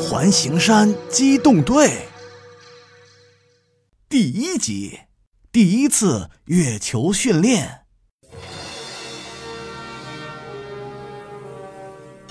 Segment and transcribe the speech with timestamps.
[0.00, 2.08] 环形山机动队
[4.08, 5.00] 第一集，
[5.52, 7.82] 第一次月球训练。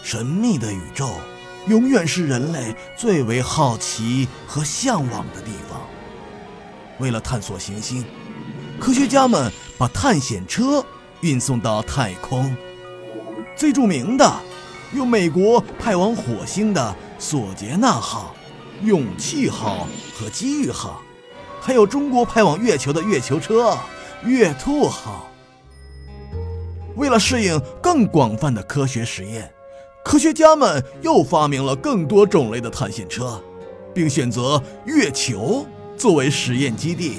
[0.02, 1.12] 神秘的宇宙，
[1.68, 5.80] 永远是人类最为好奇和向往的地方。
[6.98, 8.04] 为了探索行星，
[8.80, 10.84] 科学家们把探险车
[11.22, 12.58] 运送到太空。
[13.56, 14.42] 最著名的，
[14.94, 18.36] 用美国派往火星的索杰纳号、
[18.84, 21.02] 勇气号和机遇号，
[21.60, 23.78] 还有中国派往月球的月球车
[24.24, 25.30] 月兔号。
[26.96, 29.52] 为了适应更广泛的科学实验，
[30.04, 33.42] 科学家们又发明了更多种类的探险车，
[33.94, 35.66] 并选择月球
[35.98, 37.18] 作为实验基地，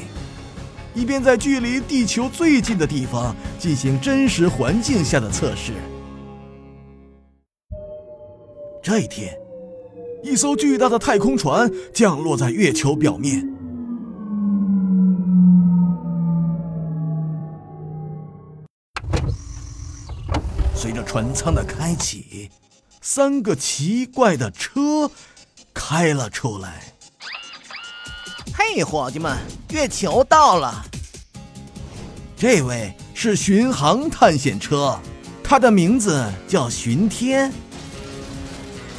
[0.95, 5.73] 以便在距离地球最近的地方进行真实环境下的测试。
[8.87, 9.37] 这一天，
[10.23, 13.45] 一艘巨大的太空船降落在月球表面。
[20.73, 22.49] 随着船舱的开启，
[23.01, 25.11] 三个奇怪的车
[25.75, 26.95] 开了出来。
[28.55, 29.37] 嘿，伙计们，
[29.73, 30.85] 月球到了！
[32.37, 34.97] 这位是巡航探险车，
[35.43, 37.53] 它的名字叫巡天。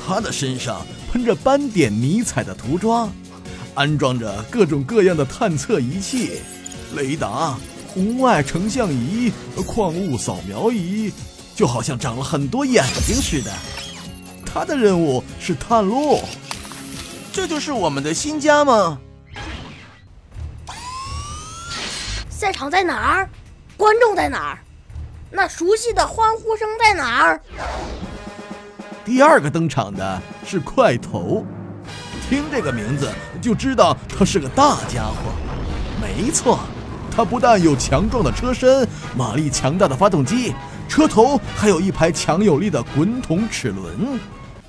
[0.08, 3.12] 他的身上喷着斑点迷彩的涂装，
[3.76, 6.40] 安装着各种各样的探测仪器、
[6.96, 7.58] 雷达、
[7.90, 9.30] 红外成像仪、
[9.68, 11.12] 矿物扫描仪，
[11.54, 13.52] 就好像长了很多眼睛似的。
[14.46, 16.22] 他的任务是探路。
[17.34, 18.98] 这就是我们的新家吗？
[22.30, 23.30] 赛场在哪儿？
[23.76, 24.60] 观众在哪儿？
[25.30, 27.42] 那熟悉的欢呼声在哪儿？
[29.08, 31.46] 第二个登场的是块头，
[32.30, 33.10] 听这个名字
[33.42, 35.32] 就知道他是个大家伙。
[36.02, 36.60] 没错，
[37.10, 38.86] 他不但有强壮的车身、
[39.16, 40.54] 马力强大的发动机，
[40.90, 44.20] 车头还有一排强有力的滚筒齿轮。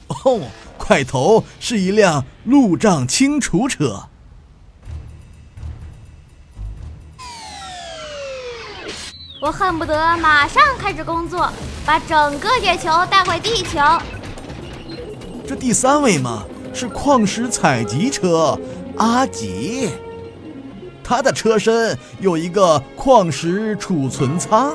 [0.06, 0.40] 哦，
[0.78, 4.04] 块头是一辆路障清除车。
[9.42, 11.52] 我恨不得马上开始工作，
[11.84, 13.80] 把整个月球带回地球。
[15.48, 16.44] 这第三位嘛，
[16.74, 18.60] 是矿石采集车
[18.98, 19.88] 阿吉，
[21.02, 24.74] 他的车身有一个矿石储存仓，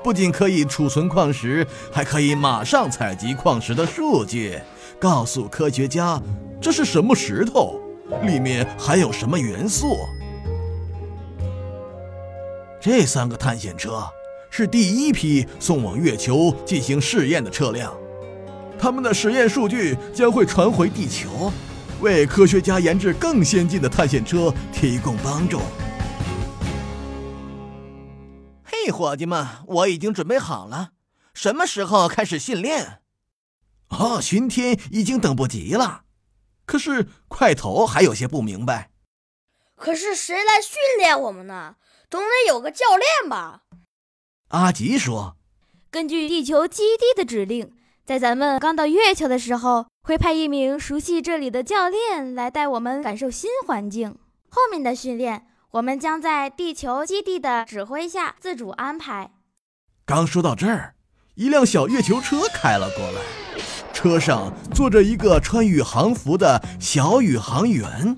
[0.00, 4.56] 不仅可以储存矿石，还可以马上采集矿石的数据，
[5.00, 6.22] 告诉科学家
[6.60, 7.80] 这是什么石头，
[8.22, 9.96] 里面含有什么元素。
[12.80, 14.04] 这三个探险车
[14.48, 17.92] 是第一批送往月球进行试验的车辆。
[18.80, 21.52] 他们的实验数据将会传回地球，
[22.00, 25.60] 为科学家研制更先进的探险车提供帮助。
[28.62, 30.90] 嘿，伙计们，我已经准备好了，
[31.34, 33.00] 什么时候开始训练？
[33.88, 36.02] 哦，巡天已经等不及了。
[36.64, 38.90] 可是块头还有些不明白。
[39.74, 41.76] 可是谁来训练我们呢？
[42.10, 43.62] 总得有个教练吧？
[44.48, 45.36] 阿吉说
[45.90, 47.74] ：“根据地球基地的指令。”
[48.08, 54.16] 在咱们刚到月球的时候，会派一名熟悉这里的教练来带我们感受新环境。
[54.48, 59.32] 后面的训练，我们将在地球基地的指挥下自主安排。
[60.06, 60.94] 刚说到这儿，
[61.34, 63.20] 一辆小月球车开了过来，
[63.92, 68.16] 车上坐着一个穿宇航服的小宇航员。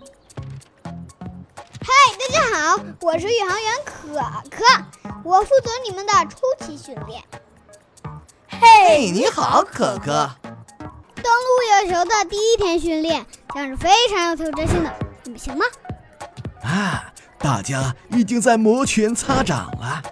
[0.84, 4.14] 嗨，大家好，我是宇航员可
[4.48, 4.64] 可，
[5.24, 7.20] 我负责你们的初期训练。
[8.62, 10.30] 嘿，你好，可可。
[11.14, 14.94] 登陆月球的第一天训练将是非常有挑战性的，
[15.24, 15.64] 你们行吗？
[16.62, 20.02] 啊，大家已经在摩拳擦掌了。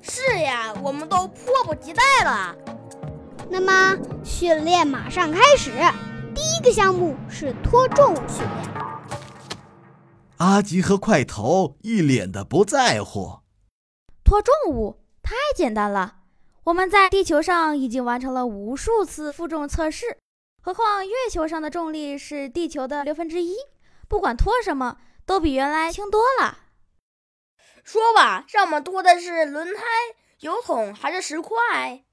[0.00, 2.56] 是呀，我们都迫不及待了。
[3.50, 5.72] 那么，训练马上开始。
[6.34, 8.72] 第一个项目是拖重物训练。
[10.38, 13.40] 阿吉和块头一脸的不在乎。
[14.24, 16.14] 拖重物太简单了。
[16.64, 20.18] 我们在地球上已经完成了无数次负重测试，
[20.62, 23.56] 何况月球上的重力是地球的六分之一，
[24.08, 26.58] 不管拖什么都比原来轻多了。
[27.82, 29.82] 说吧，让我们拖的是轮胎、
[30.38, 32.04] 油桶还是石块？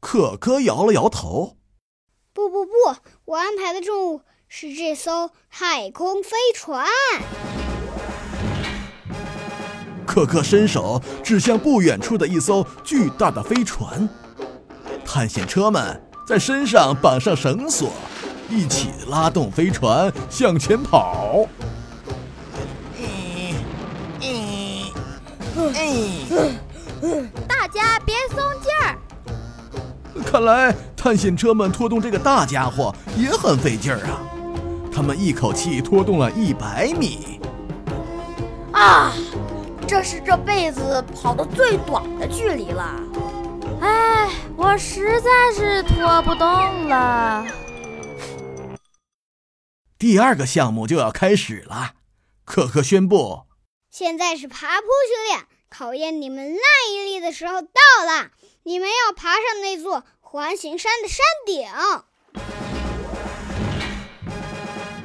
[0.00, 1.58] 可可摇了摇头。
[2.32, 2.72] 不不不，
[3.26, 6.84] 我安排的重物是这艘太空飞船。
[10.12, 14.06] 可可伸手指向不远处的一艘巨大的飞船，
[15.06, 17.90] 探险车们在身上绑上绳索，
[18.50, 21.46] 一起拉动飞船向前跑。
[27.48, 28.98] 大家别松劲儿。
[30.26, 34.20] 看来探险车们拖动这个大家伙也很费劲儿啊！
[34.92, 37.40] 他们一口气拖动了一百米。
[38.72, 39.12] 啊，
[39.92, 42.98] 这是这辈子跑的最短的距离了。
[43.82, 47.46] 哎，我实在是拖不动了。
[49.98, 51.90] 第二个项目就要开始了，
[52.46, 53.42] 可可宣布：
[53.90, 56.58] 现在是爬坡训练，考验你们耐
[57.04, 57.68] 力的时候到
[58.06, 58.30] 了。
[58.62, 61.68] 你们要爬上那座环形山的山顶。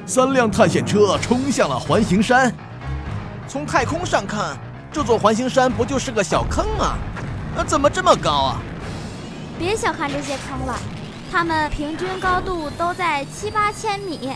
[0.06, 2.56] 三辆探险车冲向了环形山。
[3.50, 4.58] 从太空上看，
[4.92, 6.98] 这座环形山不就是个小坑吗？
[7.56, 8.62] 呃，怎么这么高啊？
[9.60, 10.80] 别小看这些坑了，
[11.32, 14.32] 它们平均高度都在七八千米。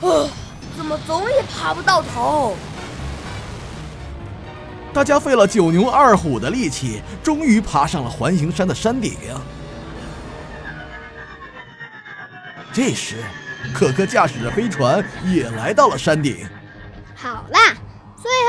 [0.00, 0.28] 呃，
[0.76, 2.56] 怎么总也爬不到头？
[4.92, 9.16] 大家费了九牛二虎的力气，终于爬上了环形山的山顶。
[12.72, 13.16] 这时，
[13.74, 16.46] 可可驾驶着飞船也来到了山顶。
[17.14, 17.79] 好啦，最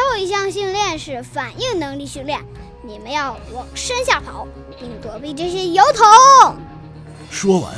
[0.09, 2.39] 后一项训练是反应能力训练，
[2.83, 4.47] 你们要往山下跑，
[4.79, 6.55] 并躲避这些油桶。
[7.29, 7.73] 说完，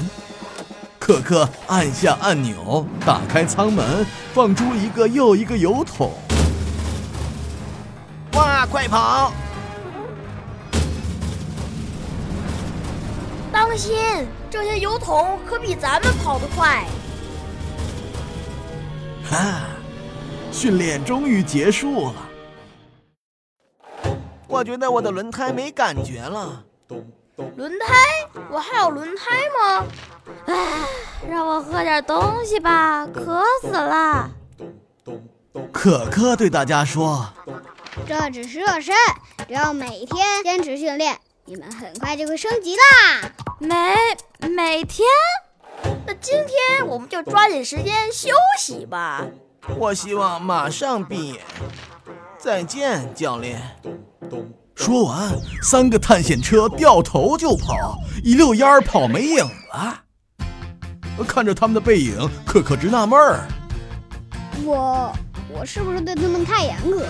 [1.00, 6.12] 可可按下按钮，打开舱门，放出一个又一个油桶。
[8.34, 9.32] 哇，快跑！
[13.52, 13.96] 当心，
[14.50, 16.84] 这些油桶可比咱们跑得快。
[19.30, 19.68] 哈，
[20.54, 22.30] 训练终于结束了。
[24.48, 26.64] 我觉得我的轮胎没感觉了。
[27.58, 27.88] 轮胎？
[28.52, 29.86] 我还有轮胎吗？
[30.46, 30.56] 唉，
[31.28, 34.30] 让我喝点东西吧，渴死了。
[35.72, 37.28] 可可对大家说
[38.08, 38.94] ：“这只是热身，
[39.48, 43.32] 只要每天坚持训练，你们很快就会升级啦。
[43.58, 43.96] 每
[44.48, 45.08] 每天？
[46.06, 48.30] 那今天我们就抓紧时间休
[48.60, 49.26] 息吧。
[49.78, 51.42] 我希望马上闭眼。
[52.38, 53.62] 再见，教练。”
[54.76, 55.32] 说完，
[55.62, 60.02] 三个探险车掉头就跑，一溜烟儿跑没影了。
[61.28, 63.48] 看着他们的背影，可可直纳闷儿：
[64.66, 65.14] 我
[65.48, 67.10] 我是不是对他们太严格了？